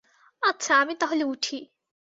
[0.43, 1.57] আচ্ছা, আমি তাহলে উঠি।